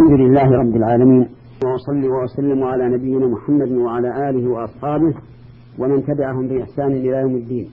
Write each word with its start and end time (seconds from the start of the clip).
الحمد 0.00 0.20
لله 0.20 0.50
رب 0.50 0.76
العالمين. 0.76 1.28
وأصلي 1.64 2.08
وأسلم 2.08 2.64
على 2.64 2.88
نبينا 2.88 3.26
محمد 3.26 3.72
وعلى 3.72 4.30
آله 4.30 4.50
وأصحابه 4.50 5.14
ومن 5.78 6.04
تبعهم 6.04 6.48
بإحسان 6.48 6.92
إلى 6.92 7.16
يوم 7.16 7.34
الدين. 7.34 7.68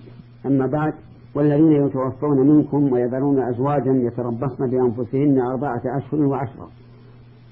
أما 0.46 0.68
بعد 0.68 0.94
والذين 1.36 1.72
يتوفون 1.72 2.48
منكم 2.48 2.92
ويذرون 2.92 3.40
أزواجا 3.40 3.92
يتربصن 3.92 4.70
بأنفسهن 4.70 5.40
أربعة 5.40 5.82
أشهر 5.86 6.22
وعشرة. 6.22 6.68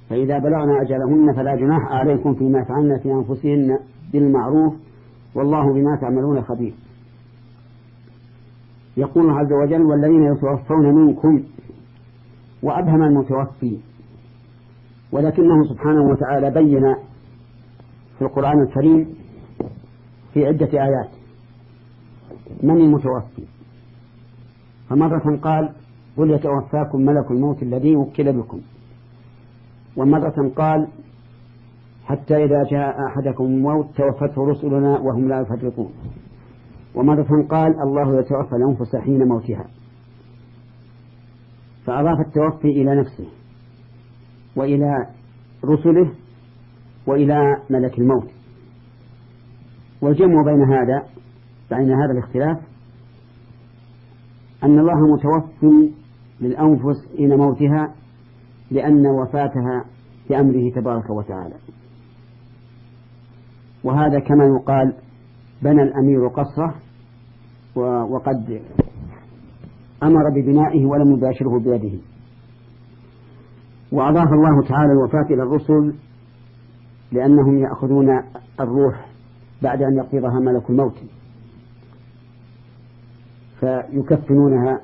فإذا 0.10 0.40
بلغن 0.40 0.70
أجلهن 0.70 1.34
فلا 1.36 1.56
جناح 1.56 1.92
عليكم 1.92 2.34
فيما 2.34 2.64
فعلن 2.64 2.98
في 3.04 3.12
أنفسهن 3.12 3.80
بالمعروف 4.14 4.74
والله 5.36 5.74
بما 5.74 5.96
تعملون 6.02 6.42
خبير. 6.42 6.74
يقول 8.98 9.30
عز 9.30 9.54
وجل 9.54 9.82
والذين 9.82 10.24
يتوفون 10.24 10.96
منكم 10.96 11.44
وأبهم 12.64 13.04
المتوفي 13.04 13.78
ولكنه 15.16 15.64
سبحانه 15.64 16.02
وتعالى 16.02 16.52
بين 16.52 16.96
في 18.18 18.22
القرآن 18.22 18.62
الكريم 18.62 19.16
في 20.34 20.46
عدة 20.46 20.84
آيات. 20.84 21.10
من 22.64 22.78
المتوفي؟ 22.78 23.44
فمرة 24.90 25.38
قال 25.38 25.70
قل 26.18 26.32
يتوفاكم 26.32 27.02
ملك 27.02 27.32
الموت 27.32 27.64
الذي 27.64 27.96
وكل 27.96 28.34
بكم. 28.34 28.62
ومرة 29.98 30.52
قال 30.56 30.88
حتى 32.06 32.44
إذا 32.44 32.64
جاء 32.72 32.96
أحدكم 33.08 33.44
الموت 33.44 33.86
توفته 33.96 34.48
رسلنا 34.48 35.00
وهم 35.00 35.28
لا 35.28 35.42
يفرطون. 35.42 35.92
ومرة 36.96 37.48
قال 37.50 37.82
الله 37.82 38.20
يتوفى 38.20 38.56
الأنفس 38.56 38.96
حين 38.96 39.28
موتها. 39.28 39.66
فأضاف 41.86 42.20
التوفي 42.28 42.68
إلى 42.68 42.96
نفسه. 42.96 43.28
وإلى 44.56 45.08
رسله 45.66 46.12
وإلى 47.08 47.58
ملك 47.70 48.00
الموت. 48.00 48.30
والجمع 50.02 50.44
بين 50.46 50.64
هذا 50.64 51.04
بين 51.72 51.94
هذا 51.94 52.12
الاختلاف 52.12 52.58
أن 54.64 54.80
الله 54.80 55.14
متوفي 55.14 55.92
للأنفس 56.42 57.18
حين 57.18 57.36
موتها 57.38 57.94
لأن 58.72 59.08
وفاتها 59.08 59.86
بأمره 60.30 60.70
تبارك 60.76 61.10
وتعالى. 61.10 61.56
وهذا 63.84 64.20
كما 64.20 64.46
يقال 64.46 64.94
بنى 65.62 65.82
الأمير 65.84 66.28
قصره 66.28 66.76
وقد 68.10 68.62
أمر 70.04 70.30
ببنائه 70.36 70.86
ولم 70.86 71.14
يباشره 71.14 71.60
بيده. 71.60 72.00
وأضاف 73.92 74.34
الله 74.34 74.68
تعالى 74.68 74.92
الوفاة 74.92 75.26
إلى 75.34 75.44
الرسل 75.44 75.94
لأنهم 77.12 77.60
يأخذون 77.60 78.24
الروح 78.60 79.06
بعد 79.62 79.82
أن 79.82 79.98
يقبضها 79.98 80.40
ملك 80.40 80.70
الموت 80.70 80.96
فيكفنونها 83.60 84.82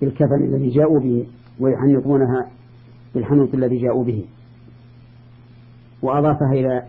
بالكفن 0.00 0.44
الذي 0.44 0.68
جاءوا 0.68 1.00
به 1.00 1.26
ويحنطونها 1.60 2.50
بالحنوط 3.14 3.54
الذي 3.54 3.78
جاءوا 3.78 4.04
به. 4.04 4.24
وأضافها 6.02 6.52
إلى 6.52 6.82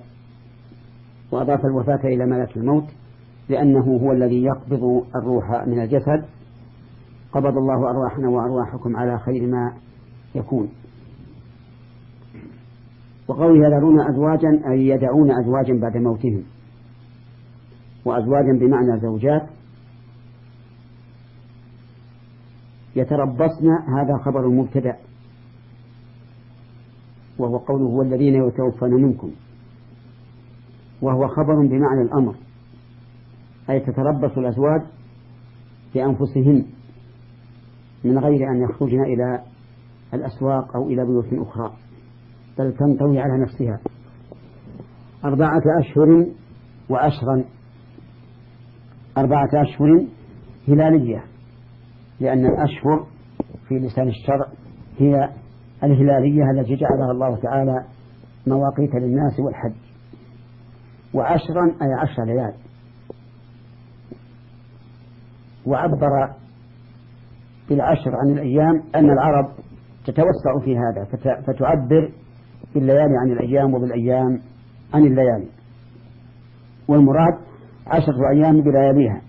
وأضاف 1.32 1.66
الوفاة 1.66 2.00
إلى 2.04 2.26
ملك 2.26 2.58
الموت 2.58 2.86
لأنه 3.50 4.00
هو 4.04 4.12
الذي 4.12 4.44
يقبض 4.44 5.06
الروح 5.16 5.68
من 5.68 5.80
الجسد. 5.80 6.26
قبض 7.32 7.58
الله 7.58 7.90
أرواحنا 7.90 8.30
وأرواحكم 8.30 8.98
على 8.98 9.20
خير 9.20 9.48
ما 9.48 9.74
يكون. 10.36 10.70
وقوله 13.28 13.67
يذرون 13.67 14.00
أزواجا 14.09 14.72
أي 14.72 14.88
يدعون 14.88 15.31
أزواجا 15.31 15.80
بعد 15.80 15.98
موتهم. 15.98 16.44
وأزواجا 18.06 18.59
بمعنى 18.59 19.00
زوجات. 19.00 19.50
يتربصن 22.96 23.68
هذا 23.97 24.18
خبر 24.25 24.47
مبتدأ. 24.50 24.97
وهو 27.38 27.58
قوله 27.58 27.85
هو 27.85 28.02
الذين 28.02 28.47
يتوفون 28.47 28.94
منكم. 29.03 29.31
وهو 31.02 31.28
خبر 31.28 31.56
بمعنى 31.56 32.02
الأمر. 32.02 32.35
أي 33.69 33.79
تتربص 33.79 34.38
الأزواج 34.38 34.81
بأنفسهن 35.96 36.66
من 38.03 38.18
غير 38.18 38.50
أن 38.52 38.62
يخرجن 38.62 39.03
إلى 39.03 39.41
الأسواق 40.13 40.75
أو 40.75 40.88
إلى 40.88 41.06
بيوت 41.06 41.47
أخرى 41.47 41.74
بل 42.57 42.74
تنطوي 42.74 43.19
على 43.19 43.41
نفسها. 43.41 43.79
أربعة 45.25 45.62
أشهر 45.79 46.25
وأشرا 46.90 47.44
أربعة 49.18 49.50
أشهر 49.53 50.06
هلالية 50.68 51.23
لأن 52.19 52.46
الأشهر 52.46 53.07
في 53.68 53.75
لسان 53.75 54.07
الشرع 54.07 54.46
هي 54.97 55.29
الهلالية 55.84 56.52
التي 56.52 56.75
جعلها 56.75 57.12
الله 57.12 57.35
تعالى 57.35 57.85
مواقيت 58.47 58.96
للناس 58.96 59.40
والحج. 59.40 59.75
وعشرا 61.13 61.66
أي 61.81 61.94
عشر 62.00 62.23
ليال. 62.25 62.53
وعبر 65.66 66.34
بالعشر 67.69 68.16
عن 68.16 68.29
الأيام 68.29 68.84
أن 68.96 69.12
العرب 69.12 69.52
تتوسع 70.06 70.66
في 70.66 70.78
هذا 70.78 71.08
فتعبر 71.47 72.12
بالليالي 72.75 73.18
عن 73.22 73.31
الأيام 73.31 73.74
وبالأيام 73.74 74.40
عن 74.94 75.06
الليالي. 75.06 75.47
والمراد 76.88 77.34
عشرة 77.88 78.30
أيام 78.34 78.62
بلياليها. 78.62 79.22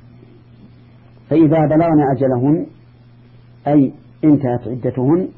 فإذا 1.31 1.59
بلغن 1.67 2.01
أجلهن 2.17 2.67
أي 3.67 3.93
انتهت 4.25 4.69
عدتهن 4.69 5.29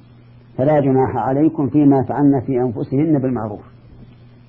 فلا 0.59 0.81
جناح 0.81 1.17
عليكم 1.17 1.69
فيما 1.69 2.03
فعلن 2.09 2.41
في 2.47 2.61
أنفسهن 2.61 3.19
بالمعروف. 3.19 3.65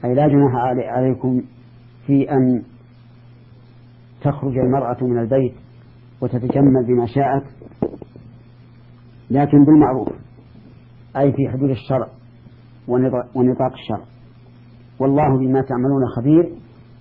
أي 0.06 0.14
لا 0.14 0.28
جناح 0.28 0.56
عليكم 0.88 1.42
في 2.06 2.32
أن 2.32 2.64
تخرج 4.22 4.58
المرأة 4.58 4.98
من 5.04 5.20
البيت 5.20 5.54
وتتجمل 6.22 6.86
بما 6.88 7.06
شاءت 7.06 7.44
لكن 9.32 9.66
بالمعروف. 9.66 10.10
أي 11.18 11.32
في 11.32 11.50
حدود 11.50 11.70
الشرع 11.70 12.08
ونطاق 13.36 13.74
الشرع. 13.74 14.06
والله 15.00 15.38
بما 15.38 15.62
تعملون 15.62 16.02
خبير 16.16 16.52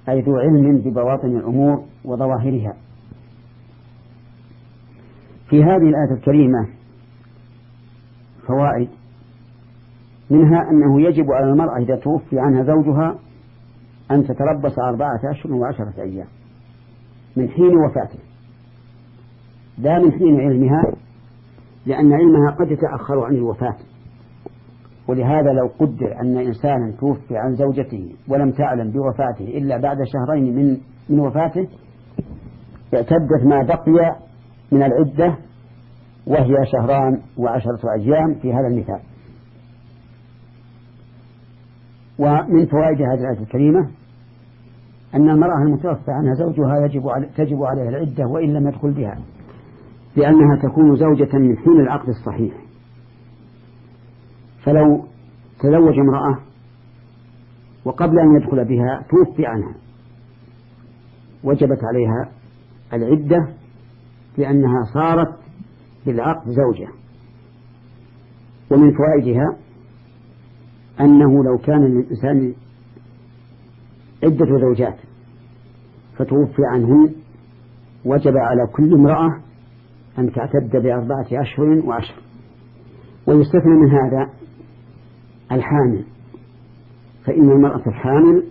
أي 0.09 0.21
ذو 0.21 0.37
علم 0.37 0.79
ببواطن 0.79 1.37
الأمور 1.37 1.85
وظواهرها. 2.05 2.77
في 5.49 5.65
هذه 5.65 5.89
الآية 5.89 6.19
الكريمة 6.19 6.69
فوائد. 8.47 8.89
منها 10.31 10.71
أنه 10.71 11.01
يجب 11.01 11.33
على 11.33 11.51
المرأة 11.51 11.77
إذا 11.79 11.97
توفي 11.97 12.39
عنها 12.39 12.63
زوجها 12.63 13.19
أن 14.11 14.25
تتربص 14.25 14.79
أربعة 14.79 15.21
أشهر 15.31 15.53
وعشرة 15.53 16.03
أيام 16.03 16.27
من 17.37 17.49
حين 17.49 17.77
وفاته. 17.77 18.19
لا 19.79 19.99
من 19.99 20.13
حين 20.13 20.41
علمها 20.41 20.83
لأن 21.87 22.13
علمها 22.13 22.51
قد 22.51 22.71
يتأخر 22.71 23.25
عن 23.25 23.35
الوفاة. 23.35 23.77
ولهذا 25.09 25.53
لو 25.53 25.71
قدر 25.79 26.21
أن 26.21 26.37
إنسانا 26.37 26.93
توفي 27.01 27.37
عن 27.37 27.55
زوجته 27.55 28.13
ولم 28.29 28.51
تعلم 28.51 28.91
بوفاته 28.91 29.59
إلا 29.59 29.77
بعد 29.77 29.97
شهرين 30.05 30.57
من 30.57 30.79
من 31.09 31.21
وفاته 31.21 31.69
اعتدت 32.95 33.45
ما 33.45 33.63
بقي 33.63 34.17
من 34.73 34.83
العدة 34.83 35.37
وهي 36.27 36.55
شهران 36.73 37.21
وعشرة 37.39 37.81
أيام 37.99 38.35
في 38.35 38.53
هذا 38.53 38.67
المثال. 38.67 39.01
ومن 42.19 42.67
فوائد 42.67 43.03
هذه 43.03 43.21
الآية 43.21 43.43
الكريمة 43.43 43.91
أن 45.15 45.31
المرأة 45.31 45.63
المتوفى 45.67 46.11
عنها 46.11 46.35
زوجها 46.35 46.85
يجب 46.85 47.09
علي 47.09 47.27
تجب 47.37 47.63
عليها 47.63 47.89
العدة 47.89 48.27
وإن 48.27 48.53
لم 48.53 48.69
يدخل 48.69 48.91
بها 48.91 49.19
لأنها 50.17 50.57
تكون 50.63 50.97
زوجة 50.97 51.39
من 51.39 51.57
حين 51.57 51.81
العقد 51.81 52.09
الصحيح. 52.09 52.66
فلو 54.67 55.05
تزوج 55.61 55.99
امرأة 55.99 56.39
وقبل 57.85 58.19
أن 58.19 58.37
يدخل 58.37 58.65
بها 58.65 59.05
توفي 59.11 59.47
عنها 59.47 59.75
وجبت 61.45 61.79
عليها 61.85 62.33
العدة 62.93 63.49
لأنها 64.39 64.83
صارت 64.95 65.39
بالعقد 66.07 66.51
زوجة. 66.51 66.89
ومن 68.71 68.93
فوائدها 68.93 69.57
أنه 71.01 71.45
لو 71.45 71.59
كان 71.59 71.85
للإنسان 71.85 72.55
عدة 74.25 74.59
زوجات 74.61 74.97
فتوفي 76.17 76.63
عنهن 76.73 77.15
وجب 78.05 78.37
على 78.37 78.67
كل 78.77 78.95
امرأة 78.95 79.41
أن 80.19 80.33
تعتد 80.33 80.71
بأربعة 80.83 81.27
أشهر 81.33 81.67
وعشر. 81.67 82.15
ويستثنى 83.27 83.75
من 83.75 83.91
هذا 83.91 84.31
الحامل. 85.57 86.05
فإن 87.25 87.51
المرأة 87.51 87.83
الحامل 87.87 88.45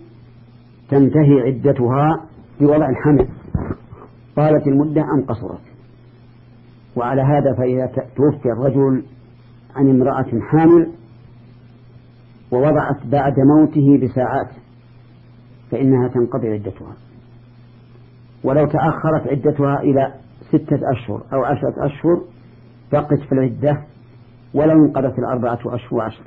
تنتهي 0.88 1.40
عدتها 1.40 2.26
بوضع 2.60 2.88
الحمل 2.88 3.28
طالت 4.36 4.66
المدة 4.66 5.02
أم 5.02 5.24
قصرت؟ 5.28 5.60
وعلى 6.96 7.22
هذا 7.22 7.54
فإذا 7.58 7.86
توفي 8.16 8.48
الرجل 8.52 9.02
عن 9.76 9.90
امرأة 9.90 10.40
حامل 10.50 10.92
ووضعت 12.50 13.06
بعد 13.06 13.34
موته 13.40 13.98
بساعات 14.06 14.48
فإنها 15.70 16.08
تنقضي 16.08 16.48
عدتها. 16.48 16.96
ولو 18.44 18.66
تأخرت 18.66 19.26
عدتها 19.26 19.80
إلى 19.80 20.14
ستة 20.48 20.80
أشهر 20.92 21.22
أو 21.32 21.44
عشرة 21.44 21.86
أشهر 21.86 22.22
بقت 22.92 23.20
في 23.20 23.32
العدة 23.32 23.82
ولو 24.54 24.84
انقضت 24.84 25.18
الأربعة 25.18 25.58
أشهر 25.66 25.94
وعشر. 25.94 26.24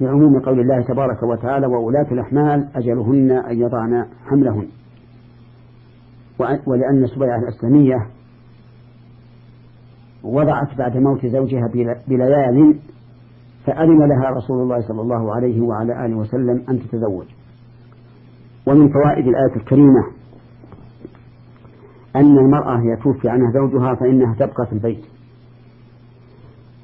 لعموم 0.00 0.40
قول 0.40 0.60
الله 0.60 0.82
تبارك 0.82 1.22
وتعالى 1.22 1.66
وولاة 1.66 2.12
الأحمال 2.12 2.68
أجلهن 2.74 3.30
أن 3.30 3.58
يضعن 3.58 4.06
حملهن. 4.26 4.66
ولأن 6.66 7.06
سبيعة 7.06 7.38
الإسلامية 7.38 8.06
وضعت 10.24 10.78
بعد 10.78 10.96
موت 10.96 11.26
زوجها 11.26 11.68
بليال 12.08 12.78
فأذن 13.66 13.98
لها 14.08 14.30
رسول 14.30 14.62
الله 14.62 14.80
صلى 14.80 15.00
الله 15.00 15.34
عليه 15.34 15.60
وعلى 15.60 16.06
آله 16.06 16.16
وسلم 16.16 16.64
أن 16.68 16.78
تتزوج. 16.78 17.26
ومن 18.66 18.88
فوائد 18.88 19.26
الآية 19.26 19.56
الكريمة 19.56 20.06
أن 22.16 22.38
المرأة 22.38 22.80
يتوفي 22.84 23.28
عنها 23.28 23.50
زوجها 23.52 23.94
فإنها 23.94 24.34
تبقى 24.34 24.66
في 24.66 24.72
البيت. 24.72 25.04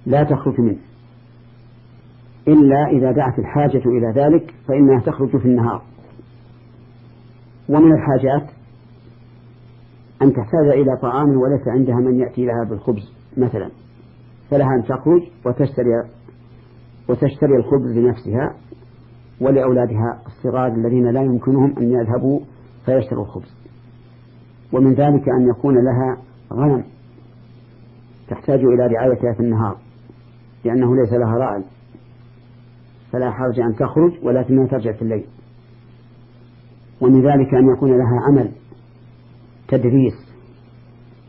لا 0.07 0.25
تخرج 0.25 0.61
منه. 0.61 0.79
إلا 2.49 2.87
إذا 2.91 3.13
دعت 3.13 3.39
الحاجة 3.39 3.83
إلى 3.87 4.13
ذلك 4.15 4.55
فإنها 4.69 5.01
تخرج 5.01 5.37
في 5.37 5.45
النهار. 5.45 5.83
ومن 7.69 7.93
الحاجات 7.93 8.51
أن 10.23 10.33
تحتاج 10.33 10.69
إلى 10.69 10.97
طعام 11.03 11.29
وليس 11.29 11.69
عندها 11.69 11.97
من 11.97 12.21
يأتي 12.21 12.45
لها 12.45 12.65
بالخبز 12.71 13.13
مثلا. 13.37 13.71
فلها 14.51 14.69
أن 14.79 14.83
تخرج 14.83 15.23
وتشتري 15.47 15.91
وتشتري 17.09 17.57
الخبز 17.57 17.99
لنفسها 17.99 18.55
ولأولادها 19.41 20.23
الصغار 20.27 20.67
الذين 20.67 21.11
لا 21.11 21.23
يمكنهم 21.23 21.75
أن 21.79 21.93
يذهبوا 21.93 22.41
فيشتروا 22.85 23.25
الخبز. 23.25 23.57
ومن 24.73 24.95
ذلك 24.95 25.29
أن 25.29 25.49
يكون 25.49 25.75
لها 25.75 26.17
غنم 26.53 26.85
تحتاج 28.29 28.59
إلى 28.59 28.87
رعايتها 28.87 29.33
في 29.33 29.41
النهار 29.41 29.77
لأنه 30.65 30.97
ليس 30.97 31.13
لها 31.13 31.39
راعي 31.39 31.63
فلا 33.13 33.31
حرج 33.31 33.61
أن 33.61 33.75
تخرج 33.75 34.13
ولكنها 34.23 34.67
ترجع 34.67 34.93
في 34.93 35.03
الليل. 35.03 35.25
ومن 37.01 37.23
ذلك 37.23 37.55
أن 37.55 37.69
يكون 37.77 37.91
لها 37.91 38.21
عمل 38.29 38.53
تدريس 39.69 40.15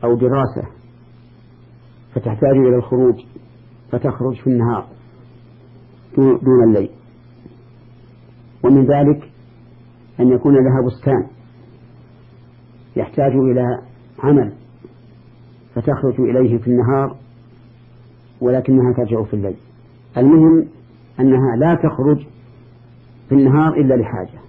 أو 0.04 0.16
دراسة 0.16 0.68
فتحتاج 2.14 2.58
إلى 2.58 2.76
الخروج 2.76 3.16
فتخرج 3.92 4.36
في 4.44 4.48
النهار 4.48 4.88
دون 6.18 6.64
الليل. 6.68 6.90
ومن 8.64 8.82
ذلك 8.82 9.30
أن 10.20 10.28
يكون 10.28 10.54
لها 10.54 10.82
بستان 10.86 11.28
يحتاج 12.96 13.32
إلى 13.32 13.82
عمل 14.20 14.54
فتخرج 15.76 16.20
إليه 16.20 16.58
في 16.58 16.68
النهار 16.68 17.16
ولكنها 18.42 18.94
ترجع 18.94 19.24
في 19.24 19.34
الليل. 19.34 19.58
المهم 20.18 20.68
أنها 21.20 21.56
لا 21.56 21.76
تخرج 21.76 22.26
في 23.30 23.36
النهار 23.36 23.74
إلا 23.74 23.96
لحاجة. 23.96 24.40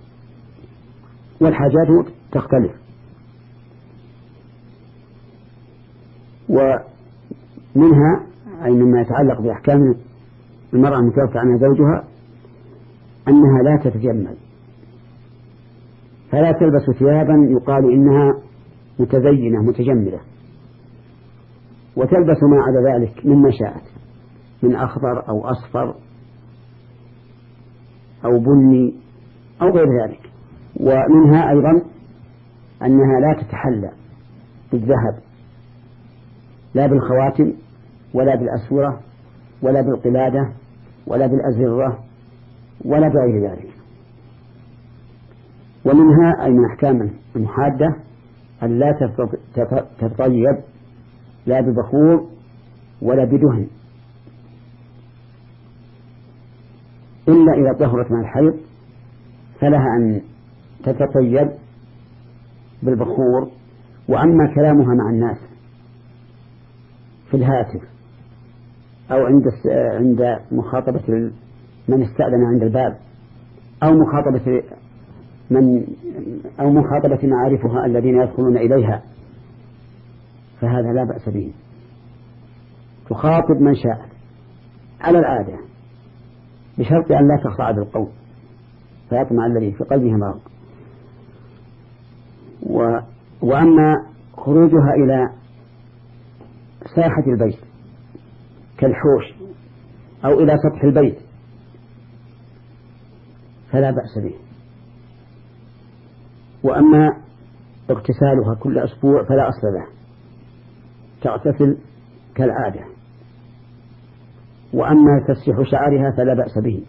والحاجات 1.41 2.07
تختلف. 2.33 2.73
ومنها 6.49 8.27
أي 8.65 8.71
مما 8.71 9.01
يتعلق 9.01 9.41
بأحكام 9.41 9.95
المرأة 10.75 10.99
المتوفى 10.99 11.39
عنها 11.39 11.59
زوجها 11.59 12.05
أنها 13.29 13.63
لا 13.63 13.91
تتجمل. 13.91 14.37
فلا 16.31 16.53
تلبس 16.53 16.99
ثيابا 16.99 17.35
يقال 17.51 17.93
إنها 17.93 18.35
متزينة 18.99 19.63
متجملة. 19.63 20.21
وتلبس 21.97 22.43
ما 22.43 22.63
عدا 22.63 22.99
ذلك 22.99 23.27
مما 23.27 23.51
شاءت 23.51 23.85
من 24.63 24.77
أخضر 24.77 25.29
أو 25.29 25.47
أصفر. 25.47 25.95
أو 28.25 28.39
بني 28.39 28.95
أو 29.63 29.69
غير 29.69 29.87
ذلك. 30.03 30.21
ومنها 30.81 31.51
أيضا 31.51 31.83
أنها 32.83 33.21
لا 33.21 33.43
تتحلى 33.43 33.91
بالذهب 34.73 35.19
لا 36.75 36.87
بالخواتم 36.87 37.53
ولا 38.15 38.35
بالأسورة 38.35 39.01
ولا 39.63 39.81
بالقلادة 39.81 40.53
ولا 41.07 41.27
بالأزرة 41.27 41.99
ولا 42.85 43.09
بغير 43.09 43.51
ذلك. 43.51 43.71
ومنها 45.85 46.45
أي 46.45 46.51
من 46.51 46.65
أحكام 46.65 47.11
المحادة 47.37 47.97
أن 48.63 48.79
لا 48.79 48.93
تتطيب 50.01 50.59
لا 51.47 51.61
ببخور 51.61 52.27
ولا 53.03 53.25
بدهن. 53.25 53.67
إلا 57.29 57.53
إذا 57.53 57.79
طهرت 57.79 58.11
من 58.11 58.21
الحيض 58.21 58.55
فلها 59.61 59.97
أن 59.99 60.21
تتطيب 60.85 61.51
بالبخور 62.83 63.49
وأما 64.09 64.55
كلامها 64.55 64.95
مع 64.95 65.11
الناس 65.11 65.39
في 67.31 67.37
الهاتف 67.37 67.83
أو 69.11 69.27
عند 69.27 69.45
عند 69.67 70.39
مخاطبة 70.53 71.33
من 71.89 72.03
استأذن 72.03 72.45
عند 72.53 72.63
الباب 72.63 72.97
أو 73.83 73.93
مخاطبة 73.93 74.63
من 75.51 75.87
أو 76.61 76.71
مخاطبة 76.71 77.29
معارفها 77.29 77.87
الذين 77.87 78.21
يدخلون 78.23 78.57
إليها 78.57 79.03
فهذا 80.61 80.93
لا 80.93 81.05
بأس 81.05 81.29
به. 81.29 81.53
تخاطب 83.11 83.61
من 83.61 83.75
شاء. 83.75 84.09
على 85.01 85.19
العادة 85.19 85.68
بشرط 86.79 87.13
أن 87.13 87.29
لا 87.29 87.43
تخضع 87.45 87.71
بالقول 87.71 88.09
فيطمع 89.09 89.47
الذي 89.47 89.73
في 89.73 89.85
قلبه 89.85 90.13
مرض. 90.13 90.41
و... 92.63 92.99
وأما 93.43 94.07
خروجها 94.37 94.95
إلى 94.95 95.31
ساحة 96.97 97.25
البيت 97.27 97.59
كالحوش 98.79 99.25
أو 100.25 100.41
إلى 100.41 100.57
سطح 100.57 100.85
البيت 100.85 101.19
فلا 103.71 103.91
بأس 103.91 104.25
به. 104.25 104.35
وأما 106.63 107.09
اغتسالها 107.91 108.55
كل 108.61 108.79
أسبوع 108.79 109.25
فلا 109.25 109.49
أصل 109.49 109.67
له 109.67 109.87
تغتسل 111.23 111.79
كالعادة. 112.35 112.98
وأما 114.75 115.25
تسريح 115.29 115.71
شعرها 115.71 116.11
فلا 116.17 116.35
بأس 116.35 116.59
به. 116.65 116.83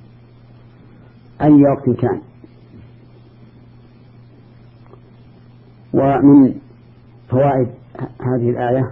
أي 1.42 1.64
وقت 1.64 2.00
كان. 2.02 2.22
ومن 5.94 6.54
فوائد 7.30 7.68
هذه 8.22 8.50
الآية 8.50 8.92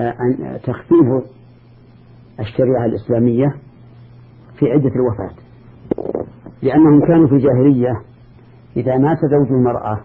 أن 0.00 0.58
تخفيف 0.62 1.24
الشريعة 2.40 2.84
الإسلامية 2.84 3.46
في 4.58 4.66
عدة 4.72 4.90
الوفاة. 4.90 5.34
لأنهم 6.62 7.06
كانوا 7.06 7.26
في 7.28 7.34
الجاهلية 7.34 8.02
إذا 8.76 8.96
مات 8.98 9.18
زوج 9.18 9.52
المرأة 9.52 10.00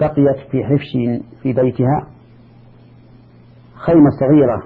بقيت 0.00 0.36
في 0.50 0.64
حفش 0.64 1.18
في 1.42 1.52
بيتها 1.52 2.06
خيمة 3.74 4.10
صغيرة 4.20 4.62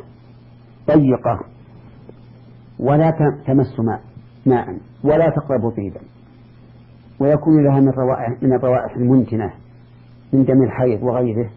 ضيقة 0.87 1.41
ولا 2.83 3.11
تمس 3.47 3.81
ماء 3.81 4.01
ماء 4.47 4.79
ولا 5.05 5.31
تقرب 5.31 5.71
طيبا 5.71 6.01
ويكون 7.21 7.65
لها 7.65 7.81
من 7.81 7.89
روائح 7.89 8.43
من 8.43 8.53
الروائح 8.53 8.97
المنتنة 8.97 9.53
من 10.33 10.45
دم 10.45 10.62
الحيض 10.62 11.03
وغيره. 11.03 11.51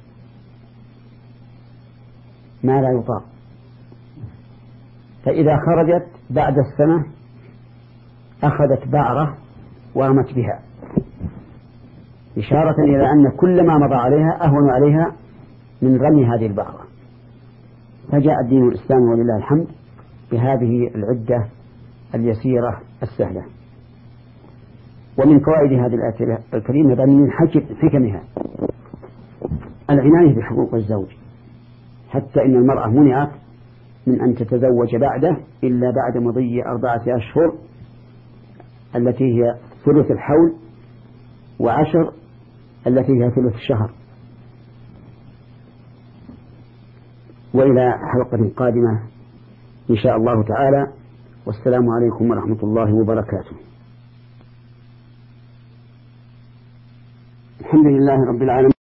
ما 2.63 2.82
لا 2.82 2.89
يطاق. 2.89 3.24
فإذا 5.25 5.58
خرجت 5.58 6.08
بعد 6.29 6.58
السنة 6.58 7.05
أخذت 8.44 8.88
بعرة 8.88 9.38
ورمت 9.96 10.34
بها. 10.34 10.60
إشارة 12.38 12.84
إلى 12.84 13.12
أن 13.12 13.38
كل 13.38 13.67
ما 13.67 13.77
مضى 13.77 13.96
عليها 13.96 14.46
أهون 14.46 14.70
عليها 14.70 15.15
من 15.82 15.98
رمي 15.98 16.25
هذه 16.25 16.46
البعرة 16.46 16.82
فجاء 18.12 18.41
الدين 18.44 18.67
الإسلامي 18.67 19.03
ولله 19.03 19.38
الحمد. 19.38 19.67
بهذه 20.36 20.88
العدة 20.96 21.46
اليسيرة 22.15 22.82
السهلة. 23.04 23.46
ومن 25.18 25.39
فوائد 25.39 25.74
هذه 25.74 25.96
الآية 25.96 26.39
الكريمة 26.54 26.96
بل 26.96 27.08
من 27.08 27.32
حكمها 27.82 28.24
العناية 29.89 30.36
بحقوق 30.36 30.75
الزوج. 30.75 31.08
حتى 32.10 32.42
إن 32.42 32.56
المرأة 32.56 32.88
منعت 32.88 33.32
من 34.08 34.22
أن 34.22 34.36
تتزوج 34.36 34.96
بعده 34.96 35.38
إلا 35.63 35.92
بعد 35.92 36.24
مضي 36.24 36.63
أربعة 36.63 37.01
أشهر 37.08 37.56
التي 38.96 39.24
هي 39.24 39.56
ثلث 39.86 40.12
الحول 40.12 40.54
وعشر 41.60 42.13
التي 42.88 43.12
هي 43.12 43.32
ثلث 43.32 43.56
الشهر. 43.56 43.92
وإلى 47.54 47.92
حلقة 47.92 48.50
قادمة. 48.58 49.14
إن 49.89 49.96
شاء 49.96 50.15
الله 50.18 50.44
تعالى. 50.44 50.94
والسلام 51.46 51.89
عليكم 51.89 52.30
ورحمة 52.30 52.60
الله 52.63 52.94
وبركاته. 52.94 53.56
الحمد 57.62 57.86
لله 57.86 58.18
رب 58.34 58.42
العالمين. 58.42 58.75